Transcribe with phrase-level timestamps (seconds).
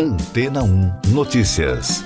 [0.00, 2.04] Antena 1 Notícias.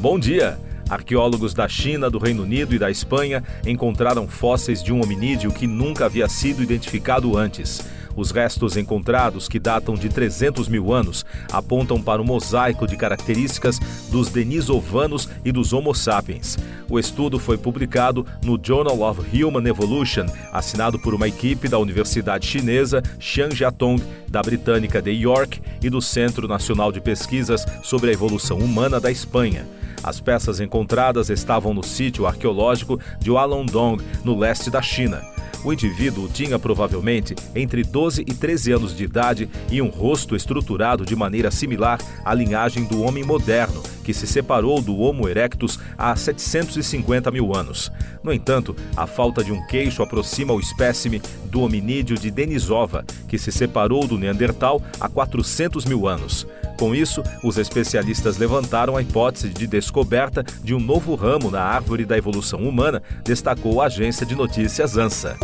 [0.00, 0.58] Bom dia.
[0.90, 5.64] Arqueólogos da China, do Reino Unido e da Espanha encontraram fósseis de um hominídeo que
[5.64, 7.86] nunca havia sido identificado antes.
[8.18, 13.78] Os restos encontrados, que datam de 300 mil anos, apontam para um mosaico de características
[14.10, 16.58] dos denisovanos e dos Homo sapiens.
[16.90, 22.44] O estudo foi publicado no Journal of Human Evolution, assinado por uma equipe da Universidade
[22.44, 28.58] Chinesa Xianjiatong, da Britânica de York e do Centro Nacional de Pesquisas sobre a Evolução
[28.58, 29.64] Humana da Espanha.
[30.02, 35.37] As peças encontradas estavam no sítio arqueológico de Walongdong, no leste da China.
[35.64, 41.04] O indivíduo tinha provavelmente entre 12 e 13 anos de idade e um rosto estruturado
[41.04, 46.14] de maneira similar à linhagem do homem moderno, que se separou do Homo erectus há
[46.14, 47.90] 750 mil anos.
[48.22, 53.36] No entanto, a falta de um queixo aproxima o espécime do hominídeo de Denisova, que
[53.36, 56.46] se separou do Neandertal há 400 mil anos.
[56.78, 62.04] Com isso, os especialistas levantaram a hipótese de descoberta de um novo ramo na árvore
[62.04, 65.36] da evolução humana, destacou a agência de notícias ANSA.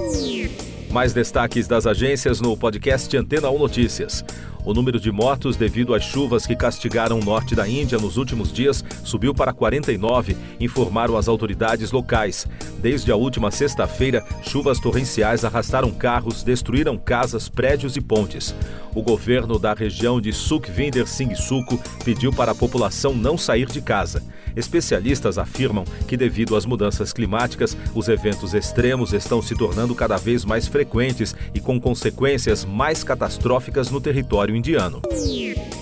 [0.95, 4.25] Mais destaques das agências no podcast Antena 1 Notícias.
[4.64, 8.53] O número de mortos devido às chuvas que castigaram o norte da Índia nos últimos
[8.53, 12.47] dias subiu para 49, informaram as autoridades locais.
[12.78, 18.55] Desde a última sexta-feira, chuvas torrenciais arrastaram carros, destruíram casas, prédios e pontes.
[18.95, 23.83] O governo da região de Sukhvinder Singh Suco pediu para a população não sair de
[23.83, 24.23] casa.
[24.57, 30.45] Especialistas afirmam que, devido às mudanças climáticas, os eventos extremos estão se tornando cada vez
[30.45, 35.01] mais frequentes e com consequências mais catastróficas no território indiano.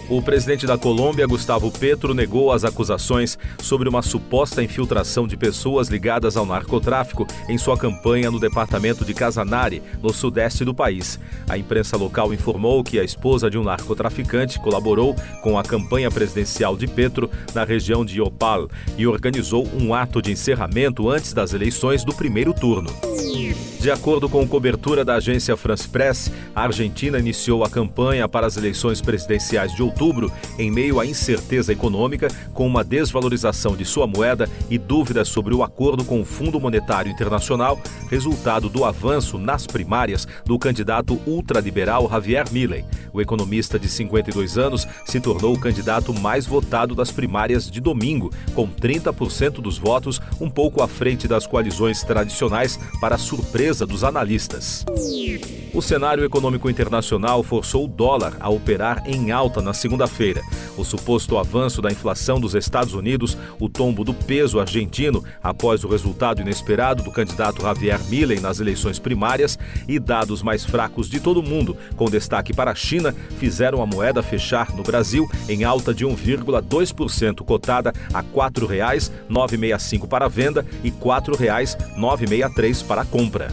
[0.08, 5.88] O presidente da Colômbia, Gustavo Petro, negou as acusações sobre uma suposta infiltração de pessoas
[5.88, 11.18] ligadas ao narcotráfico em sua campanha no departamento de Casanare, no sudeste do país.
[11.48, 16.76] A imprensa local informou que a esposa de um narcotraficante colaborou com a campanha presidencial
[16.76, 18.68] de Petro na região de Opal
[18.98, 22.90] e organizou um ato de encerramento antes das eleições do primeiro turno.
[23.82, 28.56] De acordo com cobertura da agência France Press, a Argentina iniciou a campanha para as
[28.56, 34.48] eleições presidenciais de outubro em meio à incerteza econômica, com uma desvalorização de sua moeda
[34.70, 37.76] e dúvidas sobre o acordo com o Fundo Monetário Internacional,
[38.08, 42.84] resultado do avanço nas primárias do candidato ultraliberal Javier Milei.
[43.12, 48.30] O economista de 52 anos se tornou o candidato mais votado das primárias de domingo,
[48.54, 54.84] com 30% dos votos, um pouco à frente das coalizões tradicionais, para surpresa dos analistas.
[55.74, 60.42] O cenário econômico internacional forçou o dólar a operar em alta na segunda-feira.
[60.76, 65.88] O suposto avanço da inflação dos Estados Unidos, o tombo do peso argentino após o
[65.88, 71.40] resultado inesperado do candidato Javier Milei nas eleições primárias e dados mais fracos de todo
[71.40, 75.94] o mundo, com destaque para a China, fizeram a moeda fechar no Brasil em alta
[75.94, 83.48] de 1,2%, cotada a R$ 4,965 para venda e R$ 4,963 para compra.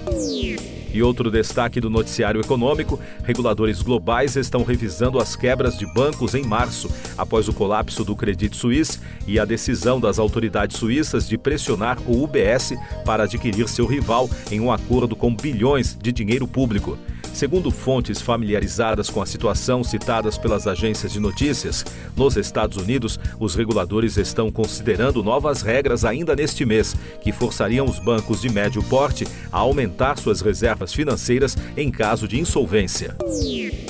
[0.92, 6.44] E outro destaque do noticiário econômico: reguladores globais estão revisando as quebras de bancos em
[6.44, 12.00] março, após o colapso do Credit Suisse e a decisão das autoridades suíças de pressionar
[12.08, 12.74] o UBS
[13.06, 16.97] para adquirir seu rival em um acordo com bilhões de dinheiro público.
[17.39, 23.55] Segundo fontes familiarizadas com a situação citadas pelas agências de notícias, nos Estados Unidos, os
[23.55, 29.25] reguladores estão considerando novas regras ainda neste mês, que forçariam os bancos de médio porte
[29.53, 33.16] a aumentar suas reservas financeiras em caso de insolvência.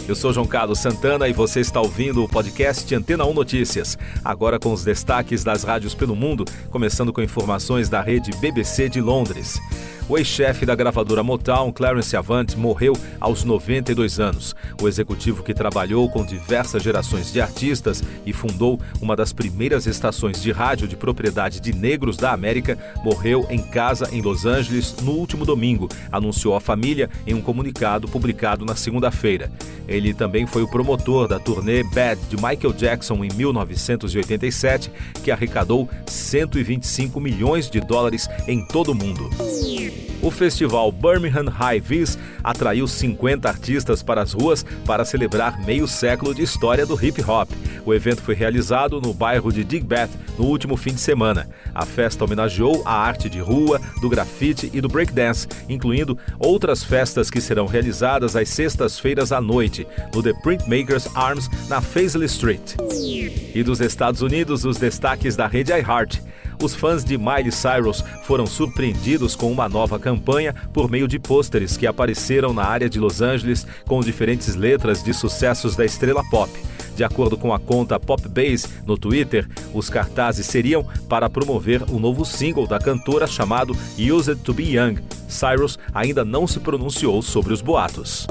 [0.08, 4.60] Eu sou João Carlos Santana e você está ouvindo o podcast Antena 1 Notícias, agora
[4.60, 9.60] com os destaques das rádios pelo mundo, começando com informações da rede BBC de Londres.
[10.10, 14.56] O ex-chefe da gravadora Motown, Clarence Avant, morreu aos 92 anos.
[14.82, 20.42] O executivo que trabalhou com diversas gerações de artistas e fundou uma das primeiras estações
[20.42, 25.12] de rádio de propriedade de negros da América morreu em casa em Los Angeles no
[25.12, 29.52] último domingo, anunciou a família em um comunicado publicado na segunda-feira.
[29.88, 34.92] Ele também foi o promotor da turnê Bad de Michael Jackson em 1987,
[35.24, 39.30] que arrecadou 125 milhões de dólares em todo o mundo.
[40.22, 46.36] O festival Birmingham High Vis atraiu 50 artistas para as ruas para celebrar meio século
[46.36, 47.50] de história do hip hop.
[47.86, 51.50] O evento foi realizado no bairro de Digbeth no último fim de semana.
[51.74, 57.30] A festa homenageou a arte de rua, do grafite e do breakdance, incluindo outras festas
[57.30, 62.76] que serão realizadas às sextas-feiras à noite, no The Printmakers Arms, na Faisley Street.
[63.56, 66.22] E dos Estados Unidos, os destaques da rede iHeart.
[66.62, 71.78] Os fãs de Miley Cyrus foram surpreendidos com uma nova campanha por meio de pôsteres
[71.78, 76.52] que apareceram na área de Los Angeles com diferentes letras de sucessos da estrela pop.
[76.98, 82.26] De acordo com a conta Popbase no Twitter, os cartazes seriam para promover o novo
[82.26, 85.19] single da cantora chamado Used to Be Young.
[85.30, 88.28] Cyrus ainda não se pronunciou sobre os boatos.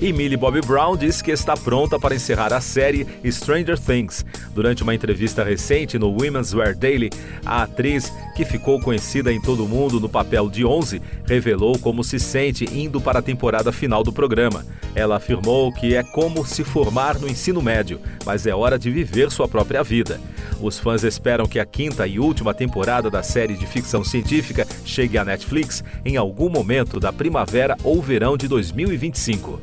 [0.00, 4.24] E Millie Bobby Brown disse que está pronta para encerrar a série Stranger Things.
[4.54, 7.10] Durante uma entrevista recente no Women's Wear Daily,
[7.44, 12.04] a atriz, que ficou conhecida em todo o mundo no papel de 11, revelou como
[12.04, 14.64] se sente indo para a temporada final do programa.
[14.94, 19.30] Ela afirmou que é como se formar no ensino médio, mas é hora de viver
[19.30, 20.20] sua própria vida.
[20.60, 25.16] Os fãs esperam que a quinta e última temporada da série de ficção científica chegue
[25.16, 29.60] à Netflix em algum momento da primavera ou verão de 2025.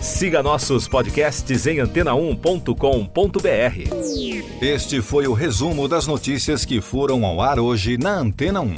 [0.00, 4.60] Siga nossos podcasts em antena1.com.br.
[4.60, 8.74] Este foi o resumo das notícias que foram ao ar hoje na Antena 1.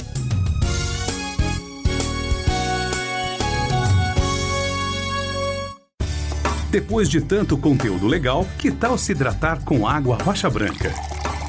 [6.69, 11.14] Depois de tanto conteúdo legal, que tal se hidratar com água rocha branca?